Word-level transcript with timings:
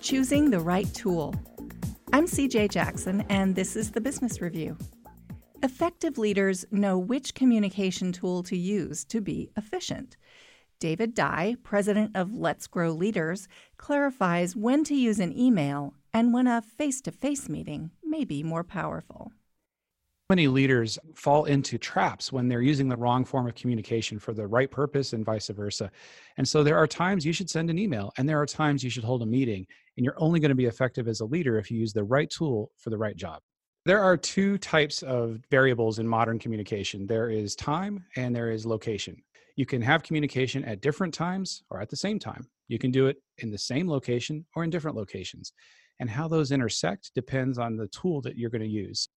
choosing 0.00 0.50
the 0.50 0.60
right 0.60 0.92
tool. 0.94 1.34
I'm 2.12 2.26
CJ 2.26 2.70
Jackson, 2.70 3.24
and 3.28 3.54
this 3.54 3.76
is 3.76 3.90
the 3.90 4.00
Business 4.00 4.40
Review. 4.40 4.76
Effective 5.62 6.16
leaders 6.16 6.64
know 6.70 6.98
which 6.98 7.34
communication 7.34 8.10
tool 8.10 8.42
to 8.44 8.56
use 8.56 9.04
to 9.04 9.20
be 9.20 9.50
efficient. 9.58 10.16
David 10.78 11.12
Dye, 11.14 11.56
president 11.62 12.16
of 12.16 12.32
Let's 12.32 12.66
Grow 12.66 12.92
Leaders, 12.92 13.46
clarifies 13.76 14.56
when 14.56 14.84
to 14.84 14.94
use 14.94 15.20
an 15.20 15.38
email 15.38 15.92
and 16.14 16.32
when 16.32 16.46
a 16.46 16.62
face 16.62 17.02
to 17.02 17.12
face 17.12 17.50
meeting 17.50 17.90
may 18.02 18.24
be 18.24 18.42
more 18.42 18.64
powerful. 18.64 19.32
Many 20.30 20.46
leaders 20.46 20.96
fall 21.16 21.46
into 21.46 21.76
traps 21.76 22.32
when 22.32 22.46
they're 22.46 22.62
using 22.62 22.88
the 22.88 22.96
wrong 22.96 23.24
form 23.24 23.48
of 23.48 23.56
communication 23.56 24.20
for 24.20 24.32
the 24.32 24.46
right 24.46 24.70
purpose 24.70 25.12
and 25.12 25.24
vice 25.24 25.48
versa. 25.48 25.90
And 26.36 26.46
so 26.46 26.62
there 26.62 26.76
are 26.76 26.86
times 26.86 27.26
you 27.26 27.32
should 27.32 27.50
send 27.50 27.68
an 27.68 27.80
email 27.80 28.12
and 28.16 28.28
there 28.28 28.40
are 28.40 28.46
times 28.46 28.84
you 28.84 28.90
should 28.90 29.02
hold 29.02 29.22
a 29.22 29.26
meeting. 29.26 29.66
And 29.96 30.04
you're 30.04 30.22
only 30.22 30.38
going 30.38 30.50
to 30.50 30.54
be 30.54 30.66
effective 30.66 31.08
as 31.08 31.18
a 31.18 31.24
leader 31.24 31.58
if 31.58 31.68
you 31.68 31.80
use 31.80 31.92
the 31.92 32.04
right 32.04 32.30
tool 32.30 32.70
for 32.78 32.90
the 32.90 32.96
right 32.96 33.16
job. 33.16 33.42
There 33.86 34.00
are 34.00 34.16
two 34.16 34.56
types 34.58 35.02
of 35.02 35.40
variables 35.50 35.98
in 35.98 36.06
modern 36.06 36.38
communication 36.38 37.08
there 37.08 37.28
is 37.28 37.56
time 37.56 38.04
and 38.14 38.32
there 38.34 38.52
is 38.52 38.64
location. 38.64 39.16
You 39.56 39.66
can 39.66 39.82
have 39.82 40.04
communication 40.04 40.64
at 40.64 40.80
different 40.80 41.12
times 41.12 41.64
or 41.70 41.80
at 41.80 41.90
the 41.90 41.96
same 41.96 42.20
time. 42.20 42.46
You 42.68 42.78
can 42.78 42.92
do 42.92 43.08
it 43.08 43.16
in 43.38 43.50
the 43.50 43.58
same 43.58 43.90
location 43.90 44.46
or 44.54 44.62
in 44.62 44.70
different 44.70 44.96
locations. 44.96 45.52
And 45.98 46.08
how 46.08 46.28
those 46.28 46.52
intersect 46.52 47.10
depends 47.16 47.58
on 47.58 47.76
the 47.76 47.88
tool 47.88 48.20
that 48.20 48.38
you're 48.38 48.48
going 48.48 48.62
to 48.62 48.68
use. 48.68 49.08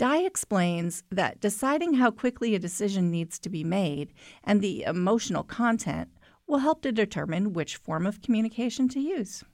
Dye 0.00 0.22
explains 0.22 1.02
that 1.10 1.40
deciding 1.40 1.92
how 1.92 2.10
quickly 2.10 2.54
a 2.54 2.58
decision 2.58 3.10
needs 3.10 3.38
to 3.38 3.50
be 3.50 3.62
made 3.62 4.14
and 4.42 4.62
the 4.62 4.82
emotional 4.84 5.44
content 5.44 6.08
will 6.46 6.60
help 6.60 6.80
to 6.80 6.90
determine 6.90 7.52
which 7.52 7.76
form 7.76 8.06
of 8.06 8.22
communication 8.22 8.88
to 8.88 8.98
use. 8.98 9.44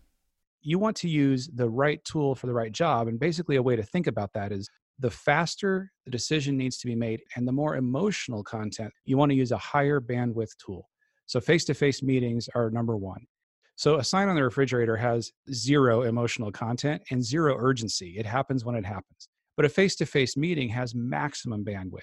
You 0.62 0.78
want 0.78 0.96
to 0.98 1.09
use 1.09 1.50
the 1.52 1.69
right 1.69 1.98
tool 2.05 2.36
for 2.36 2.46
the 2.46 2.52
right 2.52 2.70
job. 2.70 3.09
And 3.09 3.19
basically, 3.19 3.56
a 3.56 3.62
way 3.62 3.74
to 3.74 3.83
think 3.83 4.06
about 4.06 4.33
that 4.34 4.52
is 4.52 4.70
the 5.00 5.11
faster 5.11 5.91
the 6.05 6.12
decision 6.12 6.56
needs 6.56 6.78
to 6.78 6.86
be 6.86 6.94
made 6.94 7.22
and 7.34 7.48
the 7.48 7.50
more 7.50 7.74
emotional 7.74 8.44
content, 8.44 8.92
you 9.05 9.17
want 9.17 9.30
to 9.30 9.36
use 9.36 9.50
a 9.50 9.58
higher 9.58 10.00
bandwidth 10.00 10.56
tool. 10.64 10.89
So, 11.27 11.41
face 11.41 11.64
to 11.64 11.74
face 11.74 12.05
meetings 12.05 12.48
are 12.55 12.70
number 12.70 12.97
one. 12.97 13.27
So, 13.74 13.97
a 13.97 14.05
sign 14.05 14.28
on 14.28 14.36
the 14.36 14.44
refrigerator 14.44 14.97
has 14.97 15.33
zero 15.52 16.02
emotional 16.02 16.52
content 16.52 17.02
and 17.11 17.20
zero 17.20 17.56
urgency. 17.58 18.14
It 18.17 18.27
happens 18.27 18.64
when 18.64 18.77
it 18.77 18.86
happens. 18.86 19.28
But 19.56 19.64
a 19.64 19.70
face 19.70 19.96
to 19.96 20.06
face 20.06 20.36
meeting 20.36 20.68
has 20.70 20.94
maximum 20.94 21.64
bandwidth, 21.64 22.02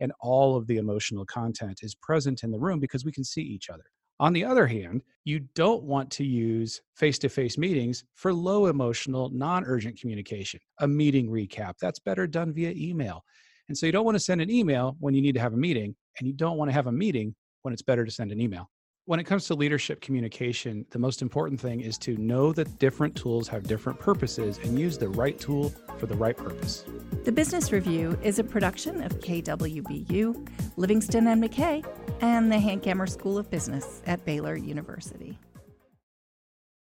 and 0.00 0.12
all 0.20 0.56
of 0.56 0.66
the 0.66 0.78
emotional 0.78 1.24
content 1.24 1.80
is 1.82 1.94
present 1.94 2.42
in 2.42 2.50
the 2.50 2.58
room 2.58 2.80
because 2.80 3.04
we 3.04 3.12
can 3.12 3.24
see 3.24 3.42
each 3.42 3.70
other. 3.70 3.84
On 4.20 4.32
the 4.32 4.44
other 4.44 4.66
hand, 4.66 5.02
you 5.24 5.40
don't 5.54 5.84
want 5.84 6.10
to 6.12 6.24
use 6.24 6.80
face 6.96 7.18
to 7.20 7.28
face 7.28 7.56
meetings 7.56 8.02
for 8.14 8.32
low 8.32 8.66
emotional, 8.66 9.30
non 9.30 9.64
urgent 9.64 9.98
communication, 10.00 10.58
a 10.80 10.88
meeting 10.88 11.28
recap. 11.28 11.74
That's 11.80 12.00
better 12.00 12.26
done 12.26 12.52
via 12.52 12.72
email. 12.72 13.22
And 13.68 13.78
so 13.78 13.86
you 13.86 13.92
don't 13.92 14.04
want 14.04 14.16
to 14.16 14.20
send 14.20 14.40
an 14.40 14.50
email 14.50 14.96
when 14.98 15.14
you 15.14 15.22
need 15.22 15.34
to 15.34 15.40
have 15.40 15.52
a 15.52 15.58
meeting, 15.58 15.94
and 16.18 16.26
you 16.26 16.32
don't 16.34 16.56
want 16.56 16.68
to 16.68 16.72
have 16.72 16.88
a 16.88 16.92
meeting 16.92 17.34
when 17.62 17.72
it's 17.72 17.82
better 17.82 18.04
to 18.04 18.10
send 18.10 18.32
an 18.32 18.40
email. 18.40 18.68
When 19.08 19.18
it 19.18 19.24
comes 19.24 19.46
to 19.46 19.54
leadership 19.54 20.02
communication, 20.02 20.84
the 20.90 20.98
most 20.98 21.22
important 21.22 21.58
thing 21.58 21.80
is 21.80 21.96
to 21.96 22.18
know 22.18 22.52
that 22.52 22.78
different 22.78 23.16
tools 23.16 23.48
have 23.48 23.62
different 23.62 23.98
purposes 23.98 24.58
and 24.58 24.78
use 24.78 24.98
the 24.98 25.08
right 25.08 25.40
tool 25.40 25.72
for 25.96 26.04
the 26.04 26.14
right 26.14 26.36
purpose. 26.36 26.84
The 27.24 27.32
Business 27.32 27.72
Review 27.72 28.18
is 28.22 28.38
a 28.38 28.44
production 28.44 29.02
of 29.02 29.18
KWBU, 29.20 30.46
Livingston 30.76 31.26
and 31.26 31.42
McKay, 31.42 31.86
and 32.20 32.52
the 32.52 32.56
Hankamer 32.56 33.08
School 33.08 33.38
of 33.38 33.50
Business 33.50 34.02
at 34.06 34.26
Baylor 34.26 34.56
University. 34.56 35.38